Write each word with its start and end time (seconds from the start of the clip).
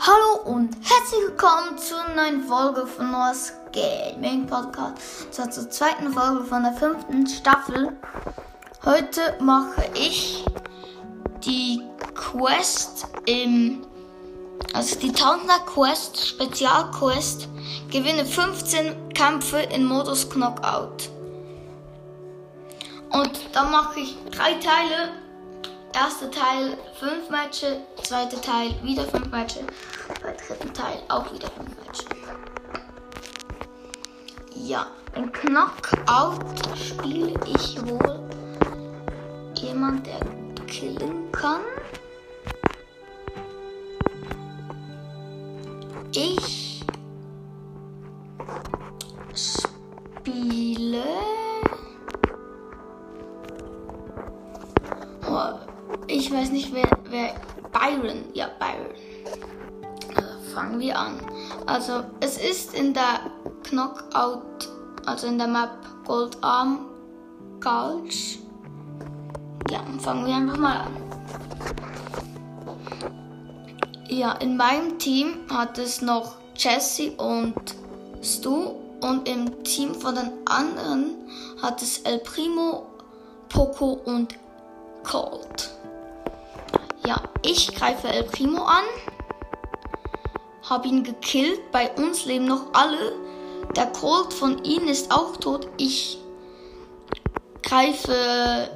Hallo 0.00 0.42
und 0.44 0.76
herzlich 0.76 1.22
willkommen 1.26 1.76
zur 1.76 1.98
neuen 2.14 2.44
Folge 2.44 2.86
von 2.86 3.10
Noah's 3.10 3.52
Gaming 3.72 4.46
Podcast. 4.46 5.32
Zwar 5.32 5.50
zur 5.50 5.68
zweiten 5.70 6.12
Folge 6.12 6.44
von 6.44 6.62
der 6.62 6.72
fünften 6.74 7.26
Staffel. 7.26 7.96
Heute 8.84 9.20
mache 9.40 9.90
ich 9.94 10.44
die 11.44 11.82
Quest 12.14 13.08
im, 13.26 13.84
also 14.72 14.96
die 15.00 15.10
Tausender 15.12 15.58
Quest, 15.66 16.28
Spezialquest. 16.28 17.48
Gewinne 17.90 18.24
15 18.24 19.08
Kämpfe 19.14 19.58
in 19.58 19.84
Modus 19.84 20.30
Knockout. 20.30 21.10
Und 23.10 23.40
da 23.52 23.64
mache 23.64 23.98
ich 23.98 24.16
drei 24.30 24.54
Teile 24.54 25.10
Erster 26.00 26.30
Teil 26.30 26.78
5 27.00 27.28
Matches, 27.28 27.78
zweiter 28.04 28.40
Teil 28.40 28.72
wieder 28.84 29.02
5 29.02 29.32
Matches, 29.32 29.64
bei 30.22 30.32
dritten 30.32 30.72
Teil 30.72 31.02
auch 31.08 31.32
wieder 31.32 31.48
5 31.48 31.68
Matches. 31.84 32.06
Ja, 34.54 34.86
in 35.16 35.32
Knockout 35.32 36.38
spiele 36.76 37.34
ich 37.46 37.84
wohl 37.84 38.20
jemand, 39.56 40.06
der 40.06 40.20
killen 40.66 41.32
kann. 41.32 41.62
Ich 46.14 46.84
spiele. 49.34 51.27
Ich 56.08 56.32
weiß 56.32 56.50
nicht, 56.50 56.74
wer, 56.74 56.88
wer. 57.10 57.34
Byron. 57.70 58.24
Ja, 58.32 58.48
Byron. 58.58 58.94
Also 60.16 60.54
fangen 60.54 60.80
wir 60.80 60.98
an. 60.98 61.20
Also, 61.66 62.04
es 62.20 62.38
ist 62.38 62.74
in 62.74 62.94
der 62.94 63.20
Knockout, 63.64 64.68
also 65.06 65.26
in 65.26 65.38
der 65.38 65.48
Map 65.48 65.70
Goldarm 66.06 66.86
Gulch. 67.60 68.38
Ja, 69.70 69.80
fangen 69.98 70.26
wir 70.26 70.34
einfach 70.34 70.56
mal 70.56 70.76
an. 70.78 70.96
Ja, 74.08 74.32
in 74.32 74.56
meinem 74.56 74.98
Team 74.98 75.40
hat 75.50 75.76
es 75.76 76.00
noch 76.00 76.36
Jesse 76.56 77.12
und 77.12 77.54
Stu 78.22 78.72
und 79.00 79.28
im 79.28 79.62
Team 79.64 79.94
von 79.94 80.14
den 80.14 80.32
anderen 80.46 81.14
hat 81.62 81.82
es 81.82 81.98
El 81.98 82.18
Primo, 82.20 82.86
Poco 83.50 84.00
und 84.06 84.34
Colt. 85.04 85.77
Ja, 87.08 87.22
ich 87.40 87.74
greife 87.74 88.06
El 88.06 88.24
Primo 88.24 88.64
an, 88.64 88.84
habe 90.68 90.88
ihn 90.88 91.04
gekillt. 91.04 91.72
Bei 91.72 91.90
uns 91.92 92.26
leben 92.26 92.44
noch 92.44 92.74
alle. 92.74 93.14
Der 93.74 93.86
Colt 93.86 94.34
von 94.34 94.62
ihnen 94.62 94.88
ist 94.88 95.10
auch 95.10 95.38
tot. 95.38 95.68
Ich 95.78 96.18
greife 97.62 98.68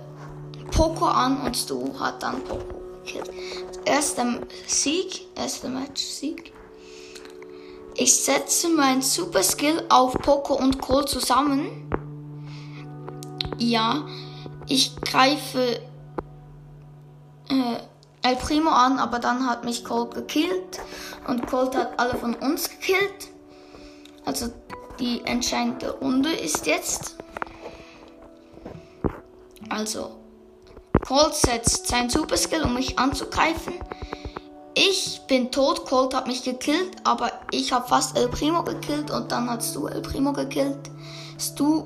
Poco 0.74 1.04
an 1.04 1.42
und 1.42 1.54
Stu 1.54 1.92
hat 2.00 2.22
dann 2.22 2.42
Poco 2.44 2.80
gekillt. 3.04 3.30
Erster 3.84 4.40
Sieg, 4.66 5.26
erster 5.36 5.68
Match-Sieg. 5.68 6.54
Ich 7.96 8.14
setze 8.14 8.70
mein 8.70 9.02
Super 9.02 9.42
Skill 9.42 9.84
auf 9.90 10.14
Poco 10.14 10.54
und 10.54 10.80
Colt 10.80 11.10
zusammen. 11.10 11.90
Ja, 13.58 14.06
ich 14.68 14.96
greife 15.02 15.80
äh, 17.50 17.91
El 18.22 18.36
Primo 18.36 18.70
an, 18.70 18.98
aber 18.98 19.18
dann 19.18 19.48
hat 19.48 19.64
mich 19.64 19.84
Colt 19.84 20.14
gekillt 20.14 20.80
und 21.26 21.46
Colt 21.46 21.76
hat 21.76 21.98
alle 21.98 22.16
von 22.16 22.34
uns 22.34 22.70
gekillt. 22.70 23.28
Also 24.24 24.46
die 25.00 25.24
entscheidende 25.24 25.90
Runde 25.98 26.32
ist 26.32 26.66
jetzt. 26.66 27.16
Also 29.68 30.18
Colt 31.06 31.34
setzt 31.34 31.88
sein 31.88 32.08
Super 32.08 32.36
Skill, 32.36 32.62
um 32.62 32.74
mich 32.74 32.98
anzugreifen. 32.98 33.74
Ich 34.74 35.20
bin 35.26 35.50
tot, 35.50 35.84
Colt 35.86 36.14
hat 36.14 36.28
mich 36.28 36.44
gekillt, 36.44 36.96
aber 37.04 37.32
ich 37.50 37.72
habe 37.72 37.88
fast 37.88 38.16
El 38.16 38.28
Primo 38.28 38.62
gekillt 38.62 39.10
und 39.10 39.32
dann 39.32 39.50
hast 39.50 39.74
du 39.74 39.88
El 39.88 40.00
Primo 40.00 40.32
gekillt. 40.32 40.90
Stu 41.38 41.84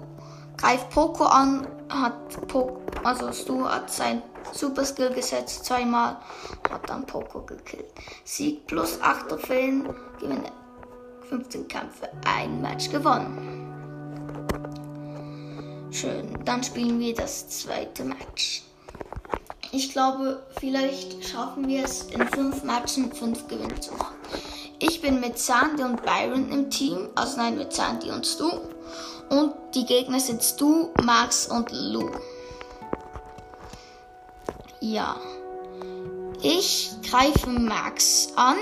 greift 0.59 0.91
Poco 0.91 1.25
an, 1.25 1.67
hat 1.89 2.47
Poco, 2.47 2.83
also 3.03 3.33
Stu 3.33 3.65
hat 3.65 3.91
sein 3.91 4.23
Super 4.57 4.85
Skill 4.85 5.11
gesetzt 5.11 5.67
zweimal, 5.67 6.17
hat 6.71 6.89
dann 6.89 7.07
Poco 7.07 7.43
gekillt. 7.43 7.87
Sieg 8.25 8.67
plus 8.67 9.01
8 9.03 9.29
Trophäen, 9.29 9.89
gewinne 10.19 10.51
15 11.29 11.69
Kämpfe, 11.69 12.09
ein 12.25 12.63
Match 12.63 12.91
gewonnen. 12.91 13.67
Schön, 15.91 16.39
dann 16.45 16.63
spielen 16.63 16.99
wir 17.01 17.15
das 17.15 17.49
zweite 17.49 18.05
Match. 18.05 18.63
Ich 19.73 19.93
glaube, 19.93 20.43
vielleicht 20.59 21.25
schaffen 21.27 21.69
wir 21.69 21.85
es 21.85 22.05
in 22.05 22.27
fünf 22.29 22.65
Matchen 22.65 23.13
fünf 23.13 23.47
Gewinne 23.49 23.79
zu 23.81 23.93
machen. 23.95 24.15
Ich 24.79 25.01
bin 25.01 25.21
mit 25.21 25.39
Sandy 25.39 25.83
und 25.83 26.03
Byron 26.03 26.51
im 26.51 26.71
Team, 26.71 27.09
also 27.15 27.37
nein, 27.39 27.59
mit 27.59 27.73
Sandy 27.73 28.11
und 28.11 28.27
Stu. 28.27 28.51
Und 29.29 29.55
die 29.75 29.85
Gegner 29.85 30.21
sind 30.21 30.43
Stu, 30.43 30.91
Max 31.03 31.49
und 31.49 31.71
Lou. 31.73 32.11
Ja. 34.93 35.17
Ich 36.43 36.93
greife 37.11 37.51
Max 37.51 38.29
an. 38.37 38.57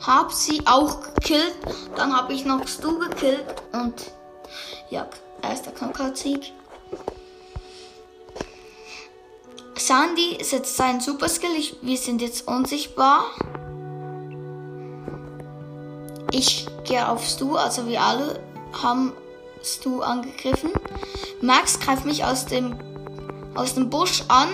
Hab 0.00 0.32
sie 0.32 0.60
auch 0.66 1.00
gekillt. 1.14 1.56
Dann 1.96 2.14
habe 2.14 2.34
ich 2.34 2.44
noch 2.44 2.68
Stu 2.68 2.98
gekillt. 2.98 3.46
Und 3.72 4.12
ja, 4.90 5.08
erster 5.40 5.70
Knockout-Sieg. 5.70 6.52
Sandy 9.78 10.38
setzt 10.44 10.76
seinen 10.76 11.00
Super 11.00 11.30
Skill. 11.30 11.54
Ich, 11.56 11.76
wir 11.80 11.96
sind 11.96 12.20
jetzt 12.20 12.46
unsichtbar. 12.46 13.24
Ich 16.32 16.66
gehe 16.84 17.06
auf 17.06 17.24
Stu, 17.24 17.56
also 17.56 17.86
wir 17.86 18.00
alle 18.00 18.40
haben 18.82 19.12
Stu 19.62 20.00
angegriffen. 20.00 20.70
Max 21.42 21.78
greift 21.78 22.06
mich 22.06 22.24
aus 22.24 22.46
dem, 22.46 22.74
aus 23.54 23.74
dem 23.74 23.90
Busch 23.90 24.24
an, 24.28 24.48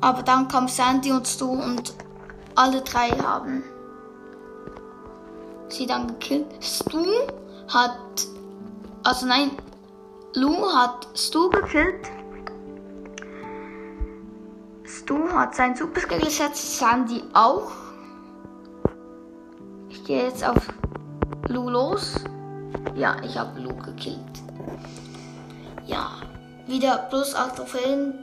aber 0.00 0.22
dann 0.22 0.48
kam 0.48 0.66
Sandy 0.66 1.12
und 1.12 1.26
Stu 1.26 1.50
und 1.50 1.94
alle 2.56 2.82
drei 2.82 3.10
haben 3.10 3.62
sie 5.68 5.86
dann 5.86 6.08
gekillt. 6.08 6.46
Stu 6.60 7.04
hat, 7.68 7.98
also 9.04 9.26
nein, 9.26 9.52
Lou 10.34 10.66
hat 10.72 11.06
Stu 11.14 11.48
gekillt. 11.50 12.10
Stu 14.84 15.28
hat 15.28 15.54
sein 15.54 15.76
Super 15.76 16.00
gesetzt, 16.18 16.78
Sandy 16.78 17.22
auch. 17.34 17.70
Gehe 20.08 20.22
jetzt 20.22 20.42
auf 20.42 20.56
Lu 21.48 21.68
los. 21.68 22.14
Ja, 22.96 23.18
ich 23.22 23.36
habe 23.36 23.60
Lu 23.60 23.76
gekillt. 23.76 24.16
Ja, 25.84 26.12
wieder 26.66 26.96
plus 27.10 27.34
8 27.34 27.56
Trophäen. 27.56 28.14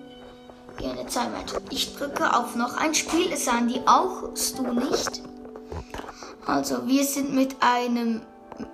Gerne 0.77 1.03
Matches. 1.03 1.61
Ich 1.69 1.95
drücke 1.95 2.35
auf 2.35 2.55
noch 2.55 2.75
ein 2.75 2.95
Spiel. 2.95 3.31
Es 3.31 3.45
sahen 3.45 3.67
die 3.67 3.81
auch, 3.85 4.23
du 4.57 4.73
nicht. 4.73 5.21
Also, 6.47 6.87
wir 6.87 7.03
sind 7.03 7.35
mit 7.35 7.55
einem 7.59 8.21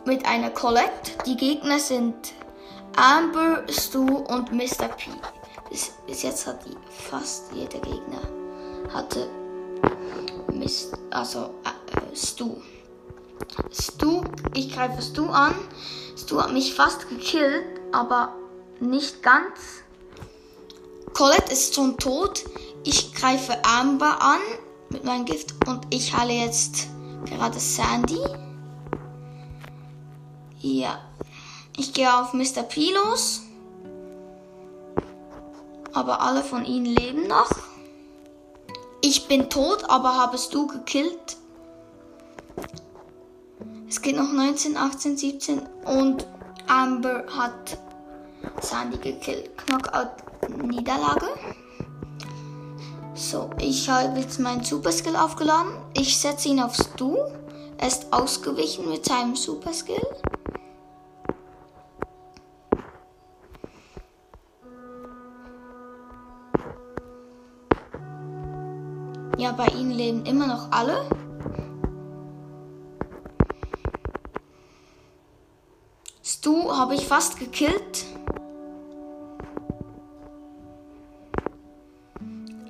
mit 0.06 0.26
einer 0.26 0.50
Colette. 0.50 1.12
Die 1.26 1.36
Gegner 1.36 1.80
sind 1.80 2.16
Amber, 2.96 3.64
Stu 3.68 4.06
und 4.06 4.54
Mr. 4.54 4.88
P. 4.88 5.12
Bis, 5.70 5.92
bis 6.08 6.24
jetzt 6.24 6.48
hat 6.48 6.66
die 6.66 6.78
fast 7.10 7.52
jeder 7.52 7.80
Gegner 7.80 8.22
hatte 8.94 9.28
Mist, 10.54 10.94
also 11.10 11.56
äh, 11.66 12.16
Stu. 12.16 12.56
Stu, 13.72 14.24
ich 14.56 14.74
greife 14.74 15.02
Stu 15.02 15.28
an. 15.28 15.56
Stu 16.18 16.42
hat 16.42 16.54
mich 16.54 16.74
fast 16.74 17.10
gekillt, 17.10 17.66
aber 17.92 18.34
nicht 18.80 19.24
ganz. 19.24 19.84
Colette 21.14 21.52
ist 21.52 21.76
schon 21.76 21.98
tot. 21.98 22.44
Ich 22.84 23.14
greife 23.14 23.64
Amber 23.66 24.22
an 24.22 24.40
mit 24.90 25.04
meinem 25.04 25.26
Gift 25.26 25.54
und 25.68 25.86
ich 25.90 26.16
heile 26.16 26.34
jetzt 26.34 26.88
gerade 27.26 27.60
Sandy. 27.60 28.20
Ja. 30.60 31.00
Ich 31.78 31.94
gehe 31.94 32.14
auf 32.14 32.34
Mr. 32.34 32.64
P 32.64 32.92
los. 32.92 33.42
Aber 35.94 36.22
alle 36.22 36.44
von 36.44 36.66
ihnen 36.66 36.86
leben 36.86 37.28
noch. 37.28 37.52
Ich 39.02 39.28
bin 39.28 39.50
tot, 39.50 39.90
aber 39.90 40.16
habe 40.16 40.38
du 40.52 40.68
gekillt. 40.68 41.38
Es 44.02 44.06
geht 44.06 44.16
noch 44.16 44.34
19, 44.34 44.78
18, 44.78 45.16
17 45.16 45.62
und 45.86 46.26
Amber 46.66 47.24
hat 47.38 47.78
Sandy 48.60 48.98
gekillt. 48.98 49.56
Knockout 49.58 50.10
Niederlage. 50.50 51.28
So, 53.14 53.52
ich 53.60 53.88
habe 53.88 54.20
jetzt 54.20 54.40
meinen 54.40 54.64
Super 54.64 54.92
Skill 54.92 55.16
aufgeladen. 55.16 55.74
Ich 55.94 56.18
setze 56.18 56.50
ihn 56.50 56.62
auf 56.62 56.74
Stu. 56.76 57.16
Er 57.78 57.88
ist 57.88 58.12
ausgewichen 58.12 58.90
mit 58.90 59.06
seinem 59.06 59.36
Super 59.36 59.72
Skill. 59.72 60.02
Ja, 69.38 69.52
bei 69.52 69.68
ihnen 69.68 69.92
leben 69.92 70.26
immer 70.26 70.48
noch 70.48 70.72
alle. 70.72 71.06
Habe 76.82 76.96
ich 76.96 77.06
fast 77.06 77.38
gekillt. 77.38 78.06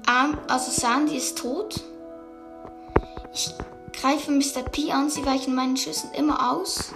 Um, 0.05 0.37
also 0.49 0.69
Sandy 0.69 1.15
ist 1.15 1.37
tot. 1.37 1.81
Ich 3.33 3.53
greife 3.93 4.31
Mr. 4.31 4.63
P 4.69 4.91
an, 4.91 5.09
sie 5.09 5.25
weichen 5.25 5.55
meinen 5.55 5.77
Schüssen 5.77 6.11
immer 6.13 6.51
aus. 6.51 6.91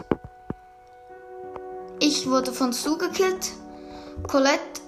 Ich 2.00 2.30
wurde 2.30 2.52
von 2.52 2.74
Stu 2.74 2.98
gekillt. 2.98 3.54
Colette 4.28 4.82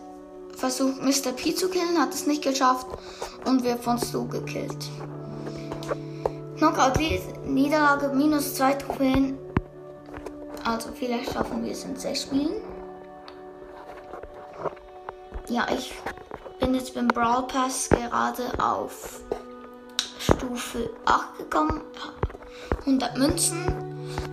versucht 0.57 1.01
Mr. 1.01 1.31
P 1.31 1.55
zu 1.55 1.69
killen, 1.69 1.97
hat 1.97 2.13
es 2.13 2.27
nicht 2.27 2.43
geschafft 2.43 2.87
und 3.45 3.63
wird 3.63 3.81
von 3.81 3.97
Stu 3.99 4.27
gekillt. 4.27 4.89
Knockout 6.57 6.99
Niederlage 7.45 8.09
minus 8.09 8.55
zwei 8.55 8.73
Trophäen. 8.73 9.46
Also 10.67 10.89
vielleicht 10.93 11.31
schaffen 11.31 11.63
wir 11.63 11.71
es 11.71 11.85
in 11.85 11.95
sechs 11.95 12.23
Spielen. 12.23 12.61
Ja, 15.47 15.65
ich 15.71 15.93
bin 16.59 16.75
jetzt 16.75 16.93
beim 16.93 17.07
Brawl 17.07 17.43
Pass 17.43 17.87
gerade 17.87 18.43
auf 18.61 19.21
Stufe 20.19 20.89
8 21.05 21.37
gekommen. 21.37 21.81
100 22.81 23.17
Münzen. 23.17 23.63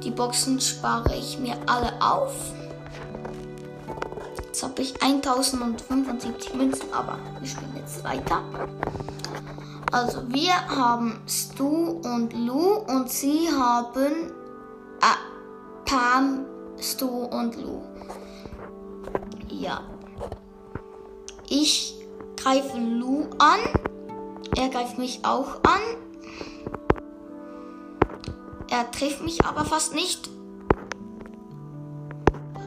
Die 0.02 0.10
Boxen 0.10 0.60
spare 0.60 1.14
ich 1.14 1.38
mir 1.38 1.56
alle 1.66 1.92
auf. 2.02 2.34
Jetzt 4.44 4.64
habe 4.64 4.82
ich 4.82 5.00
1075 5.00 6.52
Münzen, 6.54 6.92
aber 6.92 7.16
wir 7.38 7.48
spielen 7.48 7.76
jetzt 7.76 8.02
weiter. 8.02 8.42
Also 9.92 10.28
wir 10.30 10.54
haben 10.68 11.22
Stu 11.28 12.00
und 12.02 12.32
Lou 12.32 12.78
und 12.88 13.08
sie 13.08 13.48
haben 13.52 14.32
äh, 15.00 15.33
Pam, 15.84 16.46
Stu 16.80 17.06
und 17.06 17.56
Lou. 17.56 17.82
Ja. 19.48 19.82
Ich 21.48 21.94
greife 22.36 22.78
Lou 22.78 23.28
an. 23.38 23.60
Er 24.56 24.68
greift 24.68 24.98
mich 24.98 25.24
auch 25.24 25.62
an. 25.62 25.80
Er 28.70 28.90
trifft 28.90 29.22
mich 29.22 29.44
aber 29.44 29.64
fast 29.64 29.94
nicht. 29.94 30.28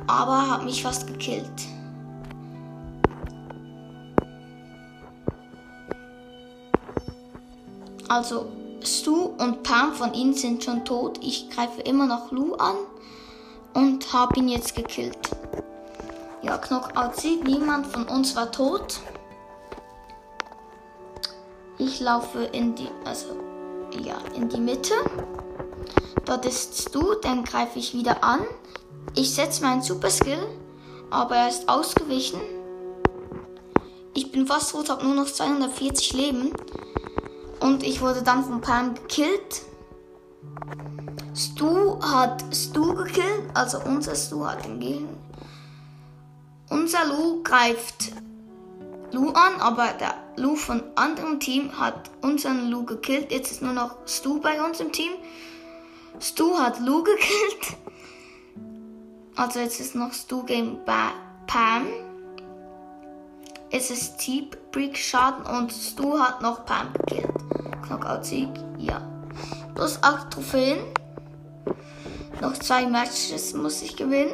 Aber 0.08 0.50
hat 0.50 0.64
mich 0.64 0.84
fast 0.84 1.08
gekillt. 1.08 1.68
Also 8.08 8.48
Stu 8.84 9.34
und 9.38 9.64
Pam 9.64 9.94
von 9.94 10.14
ihnen 10.14 10.34
sind 10.34 10.64
schon 10.64 10.86
tot. 10.86 11.20
Ich 11.22 11.50
greife 11.50 11.82
immer 11.82 12.06
noch 12.06 12.32
Lou 12.32 12.54
an 12.56 12.76
und 13.74 14.14
habe 14.14 14.40
ihn 14.40 14.50
jetzt 14.50 14.76
gekillt. 14.76 15.18
Ja, 16.42 16.58
Knockout-Sieg. 16.58 17.44
Niemand 17.44 17.88
von 17.88 18.06
uns 18.06 18.36
war 18.36 18.52
tot. 18.52 19.00
Ich 21.78 22.00
laufe 22.00 22.44
in 22.44 22.76
die, 22.76 22.90
also 23.06 23.28
ja, 24.04 24.18
in 24.36 24.50
die 24.50 24.60
Mitte. 24.60 24.94
Dort 26.26 26.46
ist 26.46 26.90
Stu, 26.90 27.16
dann 27.22 27.44
greife 27.44 27.80
ich 27.80 27.94
wieder 27.94 28.24
an. 28.24 28.42
Ich 29.16 29.34
setze 29.34 29.64
meinen 29.64 29.82
Super 29.82 30.10
Skill, 30.10 30.46
aber 31.10 31.36
er 31.36 31.50
ist 31.50 31.70
ausgewichen. 31.70 32.42
Ich 34.14 34.32
bin 34.32 34.48
fast 34.48 34.72
tot, 34.72 34.90
habe 34.90 35.06
nur 35.06 35.16
noch 35.16 35.28
240 35.28 36.14
Leben. 36.14 36.54
Und 37.60 37.84
ich 37.84 38.02
wurde 38.02 38.22
dann 38.22 38.44
von 38.44 38.62
Pam 38.62 38.96
gekillt. 38.96 39.64
Stu 41.36 42.02
hat 42.02 42.44
Stu 42.54 42.96
gekillt, 42.96 43.44
also 43.54 43.80
unser 43.86 44.16
Stu 44.16 44.46
hat 44.46 44.66
ihn 44.66 44.80
gegeben. 44.80 45.18
Unser 46.70 47.06
Lu 47.06 47.44
greift 47.44 48.12
Lu 49.12 49.30
an, 49.30 49.62
aber 49.62 49.94
der 50.00 50.16
Lu 50.36 50.56
von 50.56 50.84
anderem 50.96 51.40
Team 51.40 51.80
hat 51.80 52.10
unseren 52.22 52.70
Lu 52.70 52.84
gekillt. 52.84 53.32
Jetzt 53.32 53.52
ist 53.52 53.62
nur 53.62 53.74
noch 53.74 53.96
Stu 54.06 54.40
bei 54.42 54.62
uns 54.64 54.80
im 54.80 54.92
Team. 54.92 55.14
Stu 56.20 56.58
hat 56.58 56.80
Lu 56.80 57.04
gekillt. 57.06 57.78
Also 59.36 59.60
jetzt 59.60 59.80
ist 59.80 59.96
noch 59.96 60.14
Stu 60.14 60.44
gegen 60.44 60.84
ba 60.86 61.12
Pam. 61.46 61.88
Es 63.70 63.92
ist 63.92 64.18
Teep 64.18 64.58
Brick 64.72 64.98
Schaden 64.98 65.46
und 65.46 65.72
Stu 65.72 66.20
hat 66.20 66.42
noch 66.42 66.66
Pam 66.66 66.92
gekillt. 66.94 67.47
Knockout-Sieg, 67.88 68.50
ja. 68.78 69.02
Plus 69.76 70.02
8 70.02 70.32
Trophäen. 70.32 70.80
Noch 72.42 72.54
zwei 72.54 72.86
Matches 72.86 73.54
muss 73.54 73.82
ich 73.82 73.96
gewinnen. 73.96 74.34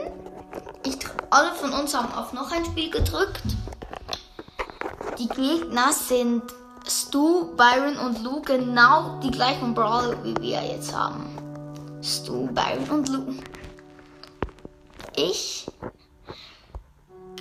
Ich, 0.85 0.97
alle 1.29 1.53
von 1.53 1.71
uns 1.71 1.95
haben 1.95 2.13
auf 2.13 2.33
noch 2.33 2.51
ein 2.51 2.65
Spiel 2.65 2.89
gedrückt. 2.89 3.43
Die 5.17 5.27
Gegner 5.27 5.93
sind 5.93 6.43
Stu, 6.85 7.55
Byron 7.55 7.97
und 7.97 8.23
Lou 8.23 8.41
genau 8.41 9.19
die 9.21 9.31
gleichen 9.31 9.73
Brawler 9.73 10.21
wie 10.23 10.35
wir 10.41 10.61
jetzt 10.63 10.93
haben. 10.93 11.25
Stu, 12.01 12.47
Byron 12.47 12.89
und 12.89 13.09
Lou. 13.09 13.33
Ich 15.15 15.65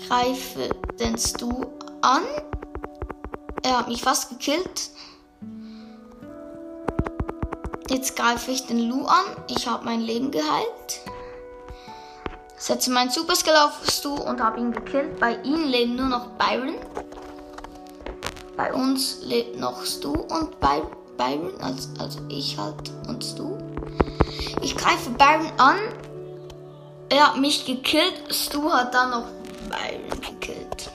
greife 0.06 0.68
den 1.00 1.18
Stu 1.18 1.66
an. 2.02 2.22
Er 3.62 3.78
hat 3.78 3.88
mich 3.88 4.02
fast 4.02 4.28
gekillt. 4.30 4.90
Jetzt 7.92 8.16
greife 8.16 8.50
ich 8.50 8.64
den 8.64 8.88
Lu 8.88 9.04
an. 9.04 9.36
Ich 9.48 9.66
habe 9.66 9.84
mein 9.84 10.00
Leben 10.00 10.30
geheilt. 10.30 11.02
Setze 12.56 12.90
meinen 12.90 13.10
Super 13.10 13.36
Skill 13.36 13.54
auf 13.54 13.86
Stu 13.86 14.14
und 14.14 14.40
habe 14.40 14.60
ihn 14.60 14.72
gekillt. 14.72 15.20
Bei 15.20 15.34
ihm 15.42 15.64
leben 15.64 15.96
nur 15.96 16.06
noch 16.06 16.26
Byron. 16.38 16.76
Bei 18.56 18.72
uns 18.72 19.18
lebt 19.20 19.60
noch 19.60 19.84
Stu 19.84 20.10
und 20.10 20.58
By 20.58 20.80
Byron. 21.18 21.52
Also, 21.60 21.90
also 21.98 22.20
ich 22.30 22.56
halt 22.56 22.90
und 23.08 23.22
Stu. 23.22 23.58
Ich 24.62 24.74
greife 24.74 25.10
Byron 25.10 25.52
an. 25.58 25.76
Er 27.10 27.28
hat 27.28 27.36
mich 27.36 27.66
gekillt. 27.66 28.14
Stu 28.30 28.72
hat 28.72 28.94
dann 28.94 29.10
noch 29.10 29.26
Byron 29.68 30.18
gekillt. 30.22 30.90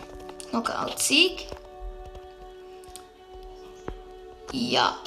Knockout 0.49 0.97
Sieg. 0.97 1.45
Ja. 4.51 4.97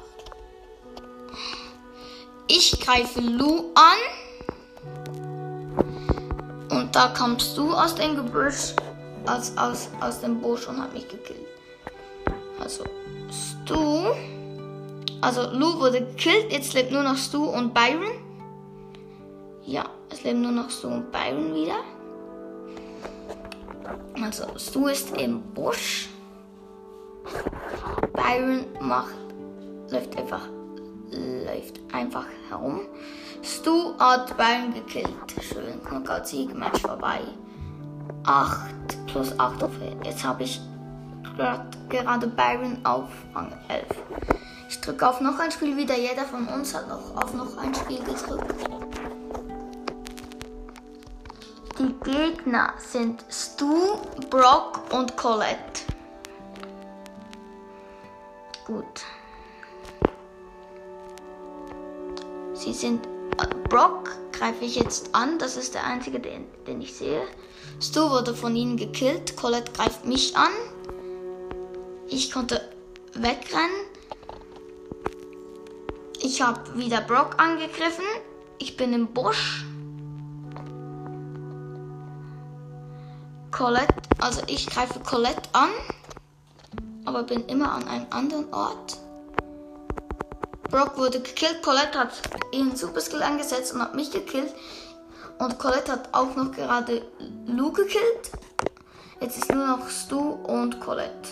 Ich 2.53 2.81
greife 2.81 3.21
Lu 3.21 3.67
an. 3.77 4.01
Und 6.77 6.97
da 6.97 7.15
kommst 7.17 7.57
du 7.57 7.73
aus 7.73 7.95
dem 7.95 8.17
Gebüsch, 8.17 8.75
aus, 9.25 9.57
aus, 9.57 9.89
aus 10.01 10.21
dem 10.21 10.41
Busch 10.41 10.67
und 10.67 10.83
hat 10.83 10.93
mich 10.93 11.07
gekillt. 11.07 11.47
Also 12.59 12.83
Stu. 13.31 14.03
Also 15.21 15.49
Lu 15.53 15.79
wurde 15.79 16.01
gekillt, 16.01 16.51
jetzt 16.51 16.75
lebt 16.75 16.91
nur 16.91 17.05
noch 17.05 17.17
Stu 17.17 17.45
und 17.45 17.73
Byron. 17.73 18.11
Ja, 19.65 19.85
es 20.11 20.25
leben 20.25 20.43
nur 20.43 20.51
noch 20.51 20.71
Stu 20.71 20.89
und 20.89 21.13
Byron 21.13 21.55
wieder. 21.55 21.85
Also 24.21 24.47
Stu 24.59 24.89
ist 24.89 25.17
im 25.17 25.41
Busch. 25.55 26.09
Byron 28.13 28.65
macht, 28.81 29.15
läuft 29.91 30.19
einfach, 30.19 30.49
läuft 31.13 31.79
einfach 31.93 32.27
herum. 32.51 32.81
Stu 33.43 33.95
hat 33.99 34.37
Byron 34.37 34.75
gekillt. 34.75 35.09
Schön, 35.41 35.83
Knockout-Sieg, 35.85 36.55
Match 36.55 36.81
vorbei. 36.81 37.21
8 38.25 39.07
plus 39.07 39.39
8 39.39 39.63
auf 39.63 39.71
Jetzt 40.05 40.25
habe 40.25 40.43
ich 40.43 40.61
grad, 41.37 41.77
gerade 41.89 42.27
Byron 42.27 42.79
auf 42.85 43.09
Rang 43.35 43.53
11. 43.69 43.87
Ich 44.69 44.81
drücke 44.81 45.09
auf 45.09 45.21
noch 45.21 45.39
ein 45.39 45.51
Spiel 45.51 45.77
wieder. 45.77 45.97
Jeder 45.97 46.25
von 46.25 46.47
uns 46.47 46.75
hat 46.75 46.89
noch 46.89 47.17
auf 47.17 47.35
noch 47.35 47.57
ein 47.57 47.75
Spiel 47.75 47.99
gedrückt. 47.99 48.55
Die 51.79 51.95
Gegner 52.05 52.75
sind 52.79 53.25
Stu, 53.31 53.97
Brock 54.29 54.81
und 54.93 55.17
Colette. 55.17 55.81
Gut. 58.67 59.03
Sie 62.61 62.75
sind 62.75 63.09
Brock 63.71 64.11
greife 64.33 64.67
ich 64.67 64.77
jetzt 64.77 65.15
an. 65.15 65.39
Das 65.39 65.57
ist 65.57 65.73
der 65.75 65.85
einzige, 65.85 66.21
den, 66.21 66.45
den 66.67 66.83
ich 66.83 66.95
sehe. 66.95 67.23
Stu 67.81 68.11
wurde 68.11 68.35
von 68.35 68.55
ihnen 68.55 68.77
gekillt. 68.77 69.35
Colette 69.35 69.73
greift 69.73 70.05
mich 70.05 70.37
an. 70.37 70.51
Ich 72.07 72.31
konnte 72.31 72.61
wegrennen. 73.15 73.87
Ich 76.21 76.43
habe 76.43 76.61
wieder 76.77 77.01
Brock 77.01 77.41
angegriffen. 77.41 78.05
Ich 78.59 78.77
bin 78.77 78.93
im 78.93 79.07
Busch. 79.07 79.65
Colette, 83.53 83.95
also 84.19 84.43
ich 84.49 84.67
greife 84.67 85.01
Colette 85.01 85.49
an, 85.53 85.71
aber 87.07 87.23
bin 87.23 87.47
immer 87.47 87.73
an 87.73 87.89
einem 87.89 88.07
anderen 88.11 88.53
Ort. 88.53 88.99
Brock 90.71 90.97
wurde 90.97 91.21
gekillt, 91.21 91.63
Colette 91.63 91.99
hat 91.99 92.13
ihren 92.53 92.77
Super 92.77 93.01
Skill 93.01 93.23
eingesetzt 93.23 93.75
und 93.75 93.83
hat 93.83 93.95
mich 93.95 94.11
gekillt. 94.11 94.55
Und 95.39 95.59
Colette 95.59 95.93
hat 95.93 96.09
auch 96.13 96.37
noch 96.37 96.53
gerade 96.53 97.03
Lou 97.47 97.73
gekillt. 97.73 98.31
Jetzt 99.21 99.39
ist 99.39 99.53
nur 99.53 99.67
noch 99.67 99.89
Stu 99.89 100.19
und 100.19 100.81
Colette. 100.81 101.29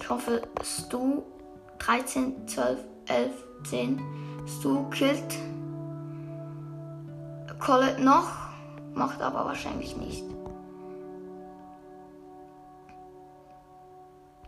Ich 0.00 0.10
hoffe, 0.10 0.42
Stu 0.62 1.22
13, 1.78 2.48
12, 2.48 2.78
11, 3.06 3.32
10. 3.68 4.00
Stu 4.46 4.88
killt 4.90 5.34
Colette 7.58 8.02
noch, 8.02 8.28
macht 8.92 9.22
aber 9.22 9.44
wahrscheinlich 9.46 9.96
nicht. 9.96 10.24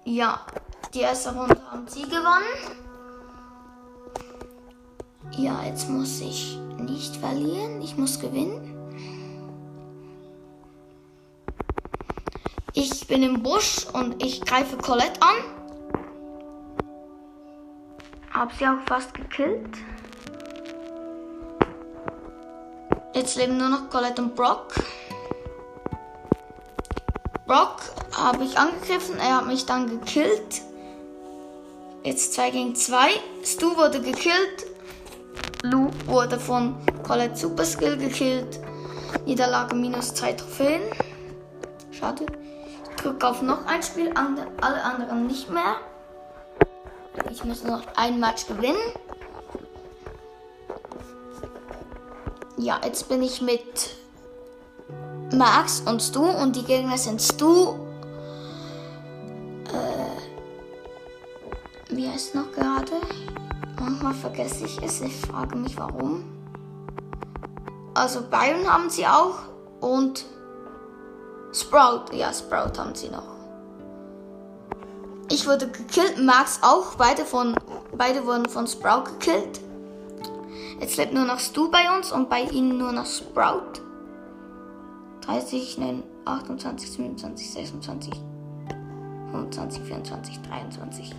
Ja, 0.05 0.41
die 0.93 1.01
erste 1.01 1.35
Runde 1.35 1.61
haben 1.71 1.89
sie 1.89 2.03
gewonnen. 2.03 2.86
Ja, 5.33 5.65
jetzt 5.65 5.89
muss 5.89 6.21
ich 6.21 6.59
nicht 6.79 7.17
verlieren. 7.17 7.81
Ich 7.83 7.97
muss 7.97 8.19
gewinnen. 8.19 8.73
Ich 12.73 13.07
bin 13.07 13.23
im 13.23 13.43
Busch 13.43 13.87
und 13.93 14.23
ich 14.23 14.41
greife 14.43 14.77
Colette 14.77 15.21
an. 15.23 15.37
Hab 18.33 18.53
sie 18.53 18.67
auch 18.67 18.81
fast 18.87 19.15
gekillt. 19.15 19.79
Jetzt 23.15 23.37
leben 23.37 23.57
nur 23.57 23.71
noch 23.71 23.89
Colette 23.89 24.21
und 24.21 24.35
Brock. 24.35 24.75
Brock 27.47 27.77
habe 28.13 28.45
ich 28.45 28.59
angegriffen, 28.59 29.19
er 29.19 29.39
hat 29.39 29.47
mich 29.47 29.65
dann 29.65 29.89
gekillt. 29.89 30.61
Jetzt 32.03 32.35
2 32.35 32.51
gegen 32.51 32.75
2. 32.75 33.09
Stu 33.43 33.77
wurde 33.77 34.03
gekillt. 34.03 34.67
Lou 35.71 35.91
wurde 36.07 36.39
von 36.39 36.77
Colette 37.03 37.37
Super 37.37 37.65
Skill 37.65 37.97
gekillt. 37.97 38.61
Niederlage 39.25 39.75
minus 39.75 40.15
2 40.15 40.33
Trophäen. 40.35 40.83
Schade. 41.91 42.27
Ich 42.91 43.03
drücke 43.03 43.29
auf 43.29 43.43
noch 43.43 43.67
ein 43.67 43.83
Spiel, 43.83 44.13
alle 44.61 44.83
anderen 44.83 45.27
nicht 45.27 45.51
mehr. 45.51 45.77
Ich 47.31 47.45
muss 47.45 47.65
noch 47.65 47.83
ein 47.97 48.21
Match 48.21 48.47
gewinnen. 48.47 48.77
Ja, 52.59 52.81
jetzt 52.85 53.09
bin 53.09 53.23
ich 53.23 53.41
mit 53.43 53.97
Max 55.33 55.81
und 55.81 56.01
Stu 56.01 56.23
und 56.23 56.55
die 56.57 56.65
Gegner 56.65 56.97
sind 56.97 57.21
Stu. 57.21 57.86
Wie 61.97 62.09
heißt 62.09 62.35
noch 62.35 62.53
gerade? 62.53 62.93
Manchmal 63.81 64.15
vergesse 64.15 64.67
ich 64.67 64.83
es. 64.83 65.01
Ich 65.01 65.17
frage 65.17 65.57
mich 65.57 65.77
warum. 65.77 66.25
Also 67.95 68.21
Byron 68.23 68.71
haben 68.71 68.91
sie 68.91 69.07
auch 69.07 69.39
und 69.81 70.25
Sprout. 71.53 72.15
Ja, 72.15 72.33
Sprout 72.33 72.79
haben 72.79 72.95
sie 72.95 73.09
noch. 73.09 73.37
Ich 75.31 75.47
wurde 75.47 75.69
gekillt, 75.69 76.23
Max 76.23 76.61
auch. 76.63 76.95
Beide, 76.97 77.25
von, 77.25 77.57
beide 77.97 78.27
wurden 78.27 78.47
von 78.47 78.67
Sprout 78.67 79.05
gekillt. 79.05 79.61
Jetzt 80.79 80.99
lebt 80.99 81.15
nur 81.15 81.25
noch 81.25 81.39
Stu 81.41 81.71
bei 81.71 81.97
uns 81.97 82.13
und 82.13 82.29
bei 82.29 82.43
ihnen 82.43 82.77
nur 82.77 82.93
noch 82.93 83.07
Sprout. 83.07 83.81
30, 85.23 85.79
9, 85.79 86.03
28, 86.27 86.93
27, 86.93 87.51
26, 87.51 88.13
25, 89.37 89.83
24, 89.83 90.43
23, 90.43 91.15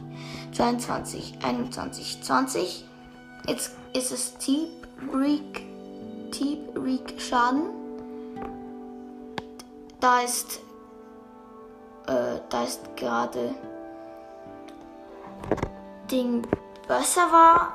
22, 0.51 1.38
21, 1.43 2.24
20. 2.24 2.86
Jetzt 3.47 3.71
ist 3.93 4.12
es 4.12 4.38
Deep 4.39 4.88
Reek, 5.13 5.65
Deep 6.31 6.75
Reek 6.75 7.19
Schaden. 7.21 7.69
Da 10.00 10.21
ist, 10.21 10.59
äh, 12.07 12.39
da 12.50 12.63
ist 12.63 12.95
gerade 12.95 13.55
Ding 16.12 16.47
besser 16.88 17.31
war. 17.31 17.74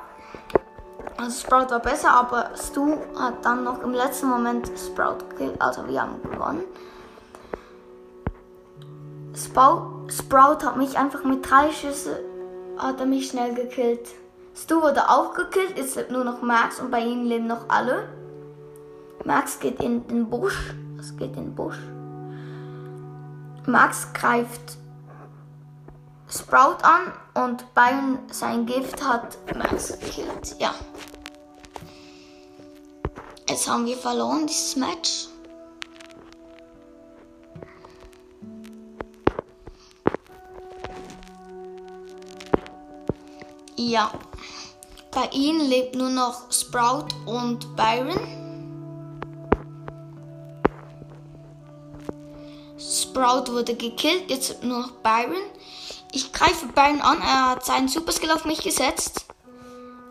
Also 1.17 1.41
Sprout 1.41 1.69
war 1.69 1.79
besser, 1.79 2.11
aber 2.11 2.51
Stu 2.55 2.97
hat 3.17 3.45
dann 3.45 3.63
noch 3.63 3.81
im 3.83 3.93
letzten 3.93 4.27
Moment 4.27 4.71
Sprout 4.77 5.19
gekillt. 5.29 5.61
Also 5.61 5.87
wir 5.87 6.01
haben 6.01 6.21
gewonnen. 6.23 6.63
Sprout, 9.35 9.92
Sprout 10.07 10.65
hat 10.65 10.77
mich 10.77 10.97
einfach 10.97 11.23
mit 11.23 11.49
drei 11.49 11.71
Schüsse 11.71 12.23
hat 12.77 12.99
er 12.99 13.05
mich 13.05 13.29
schnell 13.29 13.53
gekillt. 13.53 14.07
Stu 14.55 14.81
wurde 14.81 15.09
auch 15.09 15.33
gekillt, 15.33 15.77
jetzt 15.77 15.95
lebt 15.95 16.11
nur 16.11 16.23
noch 16.23 16.41
Max 16.41 16.79
und 16.79 16.91
bei 16.91 16.99
ihm 16.99 17.25
leben 17.25 17.47
noch 17.47 17.69
alle. 17.69 18.07
Max 19.25 19.59
geht 19.59 19.79
in 19.79 20.07
den 20.07 20.29
Busch. 20.29 20.73
Es 20.99 21.15
geht 21.17 21.35
in 21.35 21.45
den 21.45 21.55
Busch. 21.55 21.77
Max 23.65 24.11
greift 24.13 24.77
Sprout 26.29 26.83
an 26.83 27.45
und 27.45 27.73
Byron 27.73 28.19
sein 28.31 28.65
Gift 28.65 29.03
hat 29.03 29.37
Max 29.55 29.99
gekillt. 29.99 30.55
Ja. 30.59 30.73
Jetzt 33.47 33.69
haben 33.69 33.85
wir 33.85 33.97
verloren, 33.97 34.47
dieses 34.47 34.75
Match. 34.75 35.27
Ja. 43.89 44.11
Bei 45.11 45.27
ihnen 45.33 45.59
lebt 45.59 45.95
nur 45.95 46.09
noch 46.09 46.51
Sprout 46.51 47.07
und 47.25 47.75
Byron. 47.75 48.17
Sprout 52.79 53.51
wurde 53.51 53.75
gekillt, 53.75 54.29
jetzt 54.29 54.63
nur 54.63 54.79
noch 54.79 54.91
Byron. 55.03 55.43
Ich 56.13 56.31
greife 56.31 56.67
Byron 56.67 57.01
an, 57.01 57.21
er 57.21 57.49
hat 57.49 57.65
seinen 57.65 57.89
Superskill 57.89 58.31
auf 58.31 58.45
mich 58.45 58.61
gesetzt. 58.61 59.25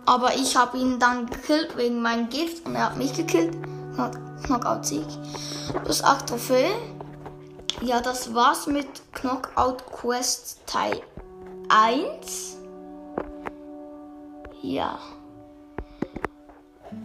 Aber 0.04 0.34
ich 0.34 0.54
habe 0.56 0.76
ihn 0.76 0.98
dann 0.98 1.26
gekillt 1.26 1.76
wegen 1.76 2.02
meinem 2.02 2.28
Gift 2.28 2.66
und 2.66 2.74
er 2.74 2.86
hat 2.86 2.96
mich 2.96 3.14
gekillt. 3.14 3.56
Knockout-Sieg. 4.44 5.06
Plus 5.82 6.02
8 6.02 6.28
Trophäe. 6.28 6.74
Ja, 7.80 8.00
das 8.00 8.34
war's 8.34 8.66
mit 8.66 8.86
Knockout 9.12 9.86
Quest 9.90 10.58
Teil 10.66 11.00
1. 11.68 12.58
Ja. 14.62 14.98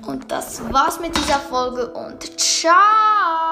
Und 0.05 0.31
das 0.31 0.61
war's 0.71 0.99
mit 0.99 1.15
dieser 1.17 1.39
Folge 1.39 1.91
und 1.93 2.39
ciao! 2.39 3.46